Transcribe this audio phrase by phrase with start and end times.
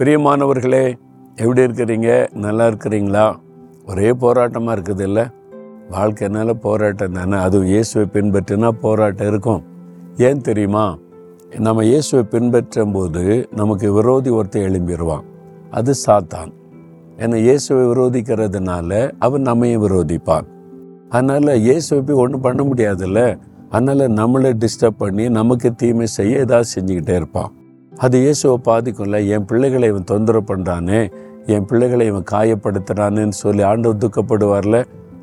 [0.00, 0.98] பிரியமானவர்களே
[1.36, 2.28] எப்படி இருக்கிறீங்க?
[2.32, 3.36] நல்லா இருக்கிறீங்களா?
[3.86, 5.24] ஒரே போராட்டமாக இருக்குது இல்லை?
[5.90, 7.36] வாழ்க்கைனால போராட்டம் தானே?
[7.36, 9.62] அதுவும் இயேசுவை பின்பற்றினா போராட்டம் இருக்கும்.
[10.16, 10.98] ஏன் தெரியுமா?
[11.58, 15.22] நம்ம இயேசுவை பின்பற்றும் போது நமக்கு விரோதி ஒருத்தர் எழும்பிடுவான்
[15.70, 16.52] அது சாத்தான்.
[17.16, 20.44] ஏன்னா இயேசுவை விரோதிக்கிறதுனால அவன் நம்மையும் விரோதிப்பான்.
[21.08, 23.38] அதனால் இயேசுவை போய் ஒன்றும் பண்ண முடியாதுல்ல?
[23.70, 27.52] அதனால் நம்மளை டிஸ்டர்ப் பண்ணி நமக்கு தீமை செய்ய ஏதாவது செஞ்சுக்கிட்டே இருப்பான்.
[28.04, 31.00] அது இயேசுவை பாதிக்கும்ல என் பிள்ளைகளை இவன் தொந்தரவு பண்ணுறானே
[31.54, 34.76] என் பிள்ளைகளை இவன் காயப்படுத்துறானேன்னு சொல்லி ஆண்டவர் துக்கப்படுவார்ல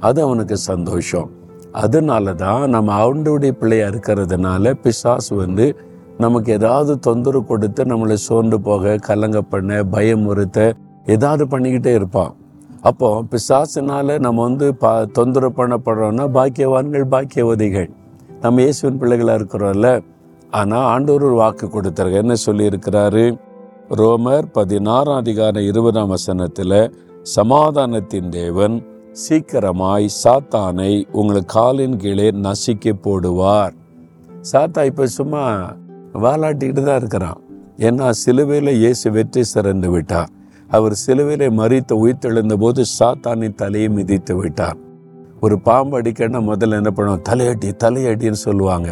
[0.07, 1.29] அது அவனுக்கு சந்தோஷம்.
[1.83, 5.65] அதனால தான் நம்ம ஆண்டவுடைய பிள்ளையாக இருக்கிறதுனால பிசாசு வந்து
[6.25, 10.59] நமக்கு ஏதாவது தொந்தரவு கொடுத்து நம்மளை சோர்ந்து போக கலங்க பண்ண பயமுறுத்த
[11.15, 12.31] ஏதாவது பண்ணிக்கிட்டே இருப்பான்.
[12.81, 17.89] அப்போ பிசாசினால நம்ம வந்து பா தொந்தரவு பண்ணப்படுறோம்னா பாக்கியவான்கள் பாக்கியவதிகள்.
[18.41, 19.89] நம்ம இயேசுவின் பிள்ளைகளாக இருக்கிறோம்ல
[20.51, 22.11] ஆனால் ஆண்டவர் ஒரு வாக்கு கொடுத்தாரு.
[22.11, 23.25] என்ன சொல்லியிருக்கிறாரு?
[23.89, 28.75] ரோமர் பதினாறாம் அதிகார இருபதாம் வசனத்தில் சமாதானத்தின் தேவன்
[29.11, 33.73] சீக்கிரமாய் சாத்தானை உங்களுக்கு காலின் கீழே நசுக்கி போடுவார்.
[34.51, 35.43] சாத்தா இப்போ சும்மா
[36.13, 37.39] வாலாட்டிக்கிட்டு தான் இருக்கிறான்.
[37.77, 40.29] ஏன்னா சிலுவையில் இயேசு வெற்றி சிறந்து விட்டார்.
[40.69, 44.77] அவர் சிலுவையில மறித்து உயிர்த்தெழுந்த போது சாத்தானின் தலையை மிதித்து விட்டார்.
[45.41, 48.89] ஒரு பாம்பு அடிக்கன்னா முதல்ல என்ன பண்ணுவோம் தலையடி தலையடின்னு சொல்லுவாங்க.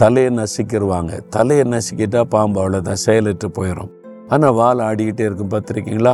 [0.00, 3.90] தலையை நசுக்கிடுவாங்க தலையை நசுக்கிட்டால் பாம்பு அவ்வளோதான் செயலற்று போயிடும்
[4.28, 6.12] ஆனால் வால் ஆடிக்கிட்டே இருக்கும் பார்த்துருக்கீங்களா?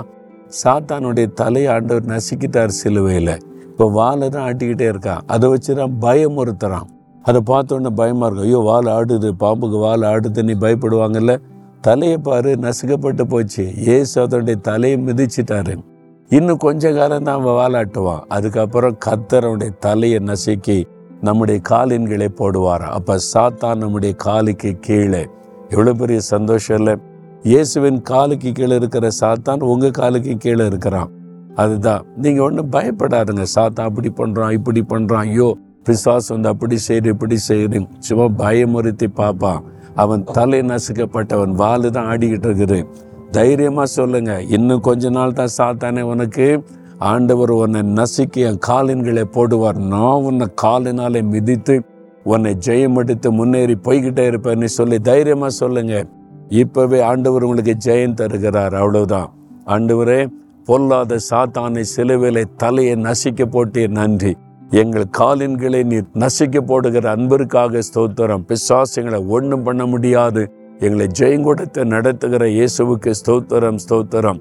[0.63, 3.35] சாத்தானுடைய தலையை ஆண்டவர் நசுக்கிட்டார் சிலுவையில்.
[3.71, 6.89] இப்போ வாலை தான் ஆட்டிக்கிட்டே இருக்கான் அதை வச்சு தான் பயமுறுத்துறான்
[7.25, 8.49] அதை பார்த்தோன்னே பயமாக இருக்கும்.
[8.49, 11.35] ஐயோ வால் ஆடுது பாம்புக்கு வால் ஆடுது நீ பயப்படுவாங்கல்ல?
[11.81, 13.65] தலையை பாரு நசுக்கப்பட்டு போச்சு.
[13.95, 15.75] ஏசு அதனுடைய தலையை மிதிச்சிட்டாரு.
[16.31, 20.79] இன்னும் கொஞ்ச காலம் தான் அவன் வாலாட்டுவான் அதுக்கப்புறம் கத்தரனுடைய தலையை நசுக்கி
[21.21, 22.87] நம்முடைய காலின்களை போடுவார்?
[22.97, 25.23] அப்போ சாத்தான் நம்முடைய காலுக்கு கீழே.
[25.69, 26.95] எவ்வளோ பெரிய சந்தோஷம் இல்லை.
[27.43, 31.11] இயேசுவின் காலுக்கு கீழே இருக்கிற சாத்தான் உங்கள் காலுக்கு கீழே இருக்கிறான்.
[31.55, 32.03] அதுதான்.
[32.17, 33.45] நீங்கள் ஒன்றும் பயப்படாதுங்க.
[33.57, 39.63] சாத்தான் அப்படி பண்ணுறான் இப்படி பண்ணுறான் ஐயோ பிசாஸ் வந்து அப்படி செய்யுது இப்படி செய்யுது சும்மா பயமுறுத்தி பார்ப்பான்.
[39.95, 41.55] அவன் தலை நசுக்கப்பட்டவன்.
[41.63, 42.79] வாலு தான் ஆடிக்கிட்டு இருக்குது.
[43.31, 44.43] தைரியமாக சொல்லுங்க.
[44.43, 46.47] இன்னும் கொஞ்ச நாள் தான் சாத்தானே உனக்கு
[46.99, 49.79] ஆண்டவர் உன்னை நசுக்கி என் காலின்களை போடுவார்.
[49.79, 51.83] நான் உன்னை காலினாலே மிதித்து
[52.25, 56.05] உன்னை ஜெயம் எடுத்து முன்னேறி போய்கிட்டே இருப்பேன்னு சொல்லி தைரியமாக சொல்லுங்க.
[56.49, 58.75] இப்போவே ஆண்டவர் உங்களுக்கு ஜெயம் தருகிறார்.
[58.75, 59.31] அவ்வளவுதான்.
[59.67, 60.27] ஆண்டவரே
[60.65, 64.37] பொல்லாத சாத்தானை சிலுவிலை தலையை நசிக்க போட்டே நன்றி.
[64.71, 68.45] எங்கள் காலின்களை நீர் நசிக்க போடுகிற அன்பிற்காக ஸ்தோத்திரம்.
[68.49, 70.51] பிசாசுங்களை ஒன்றும் பண்ண முடியாது.
[70.79, 74.41] எங்களை ஜெயங்கூடத்தை நடத்துகிற இயேசுவுக்கு ஸ்தோத்திரம் ஸ்தோத்திரம்.